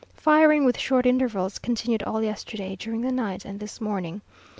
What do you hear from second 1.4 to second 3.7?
continued all yesterday, during the night, and